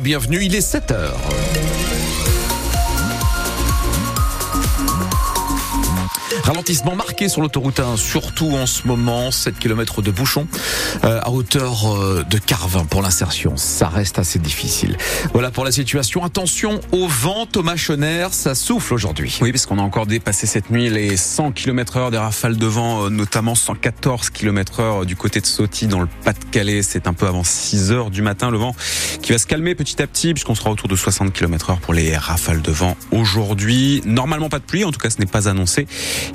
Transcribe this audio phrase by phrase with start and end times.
[0.00, 0.92] bienvenue, il est 7
[6.44, 10.46] Ralentissement marqué sur l'autoroute 1, surtout en ce moment, 7 km de bouchon
[11.02, 13.56] euh, à hauteur euh, de Carvin pour l'insertion.
[13.56, 14.98] Ça reste assez difficile.
[15.32, 16.22] Voilà pour la situation.
[16.22, 19.38] Attention au vent, Thomas Schoner, ça souffle aujourd'hui.
[19.40, 22.66] Oui, parce qu'on a encore dépassé cette nuit les 100 km heure des rafales de
[22.66, 26.82] vent, euh, notamment 114 km heure du côté de Sauty dans le Pas-de-Calais.
[26.82, 28.50] C'est un peu avant 6 heures du matin.
[28.50, 28.76] Le vent
[29.22, 31.94] qui va se calmer petit à petit puisqu'on sera autour de 60 km heure pour
[31.94, 34.02] les rafales de vent aujourd'hui.
[34.04, 35.86] Normalement pas de pluie, en tout cas ce n'est pas annoncé.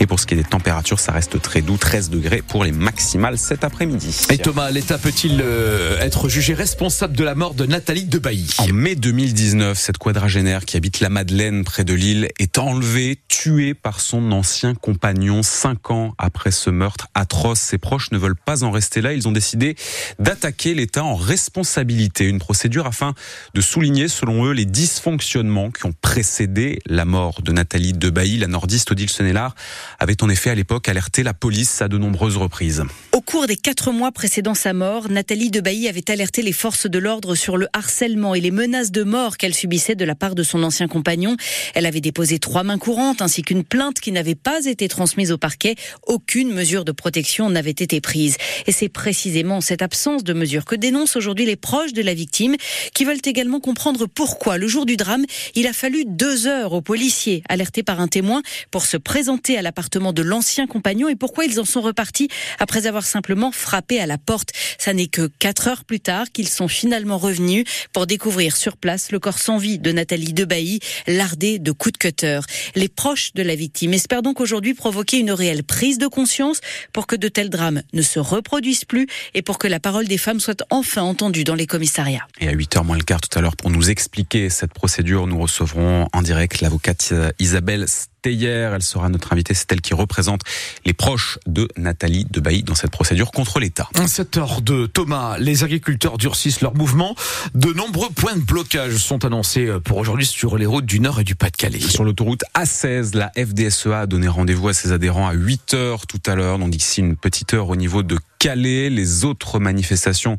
[0.02, 2.72] Et pour ce qui est des températures, ça reste très doux, 13 degrés pour les
[2.72, 4.28] maximales cet après-midi.
[4.30, 8.48] Et Thomas, l'État peut-il euh, être jugé responsable de la mort de Nathalie Debailly?
[8.60, 13.74] En mai 2019, cette quadragénaire qui habite la Madeleine près de Lille est enlevée, tuée
[13.74, 17.60] par son ancien compagnon cinq ans après ce meurtre atroce.
[17.60, 19.12] Ses proches ne veulent pas en rester là.
[19.12, 19.76] Ils ont décidé
[20.18, 22.26] d'attaquer l'État en responsabilité.
[22.26, 23.14] Une procédure afin
[23.54, 28.38] de souligner, selon eux, les dysfonctionnements qui ont précédé la mort de Nathalie Debailly.
[28.38, 29.56] La nordiste Odile Senelard
[29.98, 32.84] avait en effet à l'époque alerté la police à de nombreuses reprises.
[33.12, 37.00] Au cours des quatre mois précédant sa mort, Nathalie Debailly avait alerté les forces de
[37.00, 40.44] l'ordre sur le harcèlement et les menaces de mort qu'elle subissait de la part de
[40.44, 41.36] son ancien compagnon.
[41.76, 45.38] Elle avait déposé trois mains courantes ainsi qu'une plainte qui n'avait pas été transmise au
[45.38, 45.76] parquet.
[46.08, 48.38] Aucune mesure de protection n'avait été prise.
[48.68, 52.56] Et c'est précisément cette absence de mesures que dénoncent aujourd'hui les proches de la victime
[52.94, 56.82] qui veulent également comprendre pourquoi, le jour du drame, il a fallu deux heures aux
[56.82, 61.46] policiers alertés par un témoin pour se présenter à l'appartement de l'ancien compagnon et pourquoi
[61.46, 64.50] ils en sont repartis après avoir simplement frappé à la porte.
[64.80, 69.12] Ça n'est que quatre heures plus tard qu'ils sont finalement revenus pour découvrir sur place
[69.12, 72.40] le corps sans vie de Nathalie Debailly, lardé de coups de cutter.
[72.74, 76.62] Les proches de la victime espèrent donc aujourd'hui provoquer une réelle prise de conscience
[76.92, 80.18] pour que de tels drames ne se reproduisent plus et pour que la parole des
[80.18, 82.26] femmes soit enfin entendue dans les commissariats.
[82.40, 85.40] Et à 8h moins le quart tout à l'heure, pour nous expliquer cette procédure, nous
[85.40, 87.86] recevrons en direct l'avocate Isabelle
[88.26, 88.74] hier.
[88.74, 89.54] Elle sera notre invitée.
[89.54, 90.42] C'est elle qui représente
[90.86, 93.90] les proches de Nathalie Debailly dans cette procédure contre l'État.
[94.06, 95.38] 7 heures de Thomas.
[95.38, 97.16] Les agriculteurs durcissent leur mouvement.
[97.54, 101.24] De nombreux points de blocage sont annoncés pour aujourd'hui sur les routes du Nord et
[101.24, 101.80] du Pas-de-Calais.
[101.80, 106.22] Sur l'autoroute A16, la FDSEA a donné rendez-vous à ses adhérents à 8 heures tout
[106.26, 106.60] à l'heure.
[106.60, 108.90] Donc d'ici une petite heure au niveau de Calais.
[108.90, 110.38] Les autres manifestations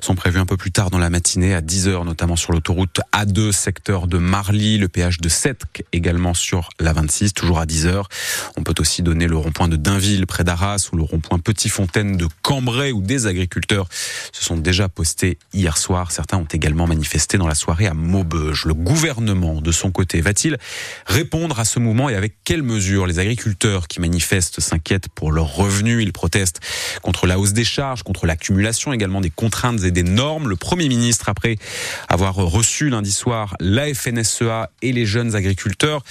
[0.00, 3.52] sont prévues un peu plus tard dans la matinée à 10h, notamment sur l'autoroute A2,
[3.52, 8.04] secteur de Marly, le péage de Setc également sur la 26, toujours à 10h.
[8.56, 12.16] On peut aussi donner le rond-point de Dainville près d'Arras ou le rond-point Petit Fontaine
[12.16, 13.86] de Cambrai où des agriculteurs
[14.32, 16.10] se sont déjà postés hier soir.
[16.10, 18.64] Certains ont également manifesté dans la soirée à Maubeuge.
[18.64, 20.56] Le gouvernement, de son côté, va-t-il
[21.06, 23.06] répondre à ce mouvement et avec quelles mesures?
[23.06, 26.60] Les agriculteurs qui manifestent s'inquiètent pour leurs revenus Ils protestent
[27.02, 30.48] contre la hausse des charges, contre l'accumulation également des contraintes et des normes.
[30.48, 31.56] Le Premier ministre, après
[32.08, 36.04] avoir reçu lundi soir la FNSEA et les jeunes agriculteurs,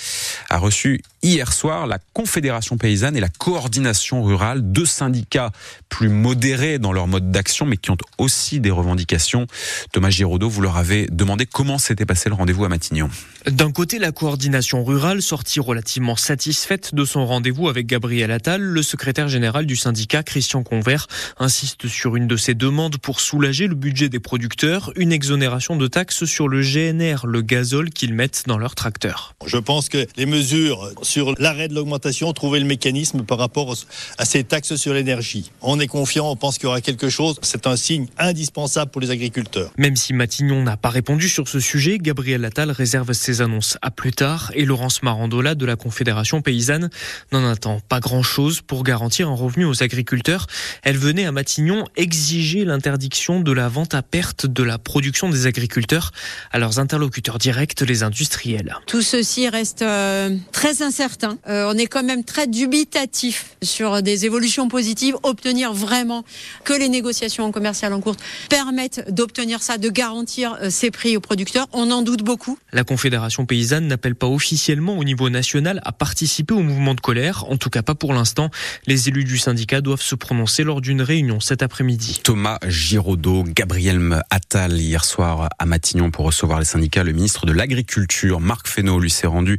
[0.49, 5.51] a reçu hier soir la Confédération paysanne et la coordination rurale, deux syndicats
[5.89, 9.47] plus modérés dans leur mode d'action, mais qui ont aussi des revendications.
[9.91, 13.09] Thomas Giraudot, vous leur avez demandé comment s'était passé le rendez-vous à Matignon.
[13.45, 18.83] D'un côté, la coordination rurale, sortie relativement satisfaite de son rendez-vous avec Gabriel Attal, le
[18.83, 21.07] secrétaire général du syndicat, Christian Convert,
[21.39, 25.87] insiste sur une de ses demandes pour soulager le budget des producteurs, une exonération de
[25.87, 29.35] taxes sur le GNR, le gazole qu'ils mettent dans leurs tracteurs.
[29.45, 33.75] Je pense que les mesures sur l'arrêt de l'augmentation, trouver le mécanisme par rapport
[34.17, 35.51] à ces taxes sur l'énergie.
[35.61, 37.37] On est confiant, on pense qu'il y aura quelque chose.
[37.41, 39.71] C'est un signe indispensable pour les agriculteurs.
[39.77, 43.91] Même si Matignon n'a pas répondu sur ce sujet, Gabriel Attal réserve ses annonces à
[43.91, 46.89] plus tard et Laurence Marandola de la Confédération paysanne
[47.31, 50.47] n'en attend pas grand-chose pour garantir un revenu aux agriculteurs.
[50.83, 55.45] Elle venait à Matignon exiger l'interdiction de la vente à perte de la production des
[55.45, 56.11] agriculteurs
[56.53, 58.77] à leurs interlocuteurs directs, les industriels.
[58.87, 61.37] Tout ceci reste euh, très incertain.
[61.49, 65.17] Euh, on est quand même très dubitatif sur des évolutions positives.
[65.23, 66.23] Obtenir vraiment
[66.63, 68.15] que les négociations commerciales en cours
[68.47, 72.57] permettent d'obtenir ça, de garantir euh, ces prix aux producteurs, on en doute beaucoup.
[72.71, 77.43] La Confédération paysanne n'appelle pas officiellement au niveau national à participer au mouvement de colère,
[77.49, 78.49] en tout cas pas pour l'instant.
[78.87, 82.21] Les élus du syndicat doivent se prononcer lors d'une réunion cet après-midi.
[82.23, 87.03] Thomas Giraudot, Gabriel Attal hier soir à Matignon pour recevoir les syndicats.
[87.03, 89.57] Le ministre de l'Agriculture, Marc Fesneau, lui s'est rendu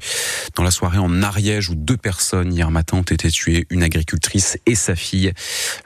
[0.55, 4.59] dans la soirée en Ariège où deux personnes hier matin ont été tuées, une agricultrice
[4.67, 5.33] et sa fille.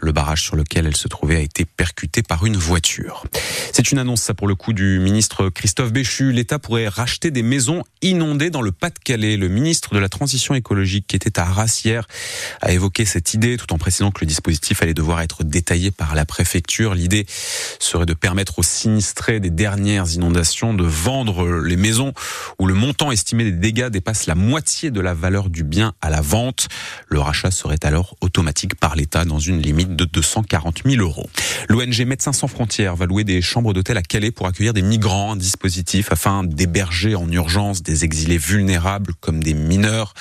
[0.01, 3.25] Le barrage sur lequel elle se trouvait a été percuté par une voiture.
[3.73, 6.33] C'est une annonce, ça pour le coup, du ministre Christophe Béchu.
[6.33, 9.37] L'État pourrait racheter des maisons inondées dans le Pas-de-Calais.
[9.37, 12.07] Le ministre de la Transition écologique qui était à Rassière
[12.61, 16.15] a évoqué cette idée tout en précisant que le dispositif allait devoir être détaillé par
[16.15, 16.95] la préfecture.
[16.95, 17.27] L'idée
[17.79, 22.13] serait de permettre aux sinistrés des dernières inondations de vendre les maisons
[22.59, 26.11] où le montant estimé des dégâts dépasse la moitié de la valeur du bien à
[26.11, 26.69] la vente.
[27.09, 31.29] Le rachat serait alors automatique par l'État dans une limite de 240 000 euros.
[31.69, 35.33] L'ONG Médecins sans frontières va louer des chambres d'hôtel à Calais pour accueillir des migrants,
[35.33, 40.15] un dispositif afin d'héberger en urgence des exilés vulnérables comme des mineurs.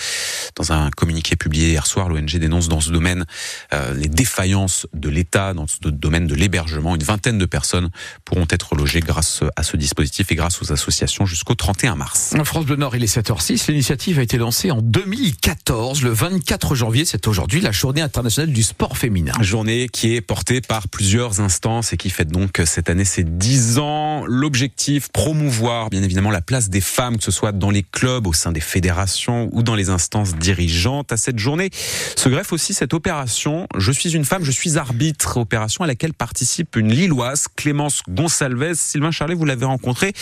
[0.55, 3.25] Dans un communiqué publié hier soir, l'ONG dénonce dans ce domaine
[3.73, 6.95] euh, les défaillances de l'État dans ce domaine de l'hébergement.
[6.95, 7.89] Une vingtaine de personnes
[8.23, 12.35] pourront être logées grâce à ce dispositif et grâce aux associations jusqu'au 31 mars.
[12.37, 13.67] En France Bleu Nord, il est 7h06.
[13.69, 17.05] L'initiative a été lancée en 2014, le 24 janvier.
[17.05, 19.33] C'est aujourd'hui la journée internationale du sport féminin.
[19.41, 23.79] Journée qui est portée par plusieurs instances et qui fête donc cette année ses 10
[23.79, 24.25] ans.
[24.27, 28.33] L'objectif, promouvoir bien évidemment la place des femmes, que ce soit dans les clubs, au
[28.33, 31.11] sein des fédérations ou dans les instances dirigeantes.
[31.11, 31.69] À cette journée
[32.15, 35.04] se greffe aussi cette opération Je suis une femme, je suis arbitre,
[35.35, 38.73] opération à laquelle participe une Lilloise, Clémence Gonsalves.
[38.75, 40.13] Sylvain Charlet, vous l'avez rencontrée.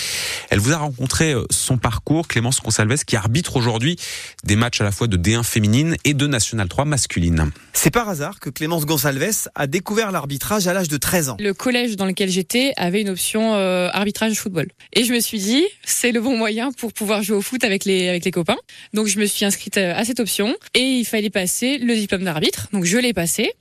[0.50, 3.98] Elle vous a rencontré euh, son parcours, Clémence Gonsalves, qui arbitre aujourd'hui
[4.44, 7.52] des matchs à la fois de D1 féminine et de National 3 masculine.
[7.74, 11.38] C'est par hasard que Clémence Gonsalves a découvert l'arbitrage à l'âge de 13 ans.
[11.40, 14.68] Le collège dans lequel j'étais avait une option euh, arbitrage football.
[14.94, 17.86] Et je me suis dit, c'est le bon moyen pour pouvoir jouer au foot avec
[17.86, 18.58] les, avec les copains.
[18.94, 22.24] Donc je me suis inscrite euh, à cette option et il fallait passer le diplôme
[22.24, 22.68] d'arbitre.
[22.74, 23.52] Donc je l'ai passé.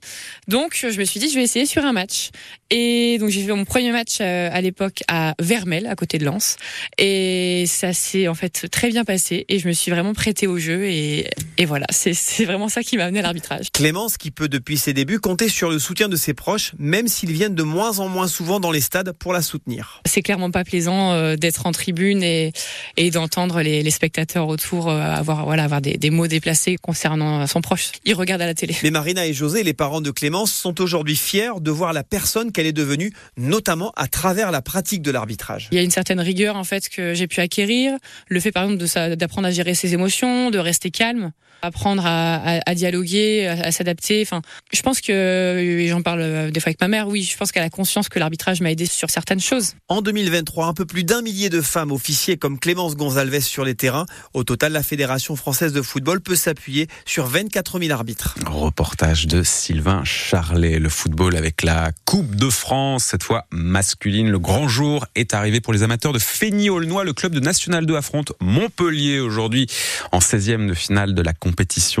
[0.47, 2.29] Donc je me suis dit, je vais essayer sur un match.
[2.75, 6.25] Et donc j'ai fait mon premier match euh, à l'époque à Vermel, à côté de
[6.25, 6.57] Lens.
[6.97, 10.57] Et ça s'est en fait très bien passé et je me suis vraiment prêtée au
[10.57, 11.29] jeu et,
[11.59, 13.71] et voilà, c'est vraiment ça qui m'a amené à l'arbitrage.
[13.71, 17.31] Clémence qui peut depuis ses débuts compter sur le soutien de ses proches, même s'ils
[17.31, 20.01] viennent de moins en moins souvent dans les stades pour la soutenir.
[20.05, 22.53] C'est clairement pas plaisant euh, d'être en tribune et,
[22.97, 27.45] et d'entendre les, les, spectateurs autour euh, avoir voilà avoir des, des, mots déplacés concernant
[27.45, 27.91] son proche.
[28.05, 28.75] Ils regardent à la télé.
[28.81, 32.51] Mais Marina et José, les parents de Clémence, sont aujourd'hui fiers de voir la personne
[32.51, 35.67] qu'elle est devenue, notamment à travers la pratique de l'arbitrage.
[35.71, 37.97] Il y a une certaine rigueur en fait que j'ai pu acquérir,
[38.27, 41.31] le fait par exemple d'apprendre à gérer ses émotions, de rester calme,
[41.63, 44.21] apprendre à, à, à dialoguer, à, à s'adapter.
[44.21, 47.07] Enfin, je pense que j'en parle des fois avec ma mère.
[47.07, 49.73] Oui, je pense qu'elle a conscience que l'arbitrage m'a aidé sur certaines choses.
[49.87, 53.75] En 2023, un peu plus d'un millier de femmes officiers comme Clémence Gonzalez sur les
[53.75, 54.05] terrains.
[54.33, 58.35] Au total, la Fédération française de football peut s'appuyer sur 24 000 arbitres.
[58.45, 60.79] Reportage de Sylvain Charlet.
[60.79, 64.29] Le football avec la Coupe de France, cette fois masculine.
[64.29, 67.03] Le grand jour est arrivé pour les amateurs de Fény-Aulnois.
[67.03, 69.67] Le club de National 2 affronte Montpellier aujourd'hui
[70.11, 71.52] en 16e de finale de la compétition.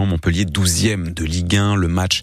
[0.05, 1.75] Montpellier 12e de Ligue 1.
[1.75, 2.21] Le match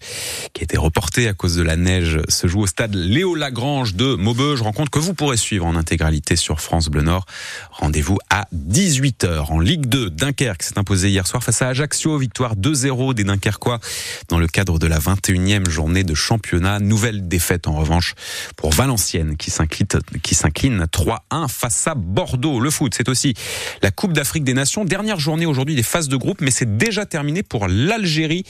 [0.53, 3.95] qui a été reporté à cause de la neige se joue au stade Léo Lagrange
[3.95, 4.63] de Maubeuge.
[4.63, 7.27] Rencontre que vous pourrez suivre en intégralité sur France Bleu Nord.
[7.71, 10.11] Rendez-vous à 18h en Ligue 2.
[10.11, 12.19] Dunkerque s'est imposé hier soir face à Ajaccio.
[12.19, 13.81] Victoire 2-0 des Dunkerquois
[14.29, 16.81] dans le cadre de la 21e journée de championnat.
[16.81, 18.15] Nouvelle défaite en revanche
[18.57, 22.61] pour Valenciennes qui s'incline 3-1 face à Bordeaux.
[22.61, 23.35] Le foot, c'est aussi
[23.83, 24.85] la Coupe d'Afrique des Nations.
[24.85, 28.45] Dernière journée aujourd'hui des phases de groupe, mais c'est déjà terminé pour l'Algérie.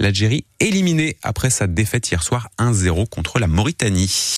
[0.00, 4.34] L'Algérie éliminée après sa défaite hier soir 1-0 contre la Mauritanie.